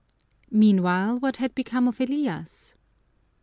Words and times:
Meanwhile, 0.49 1.19
what 1.19 1.37
had 1.37 1.53
become 1.53 1.87
of 1.87 2.01
Elias? 2.01 2.73